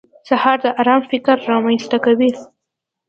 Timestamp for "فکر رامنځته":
1.11-1.97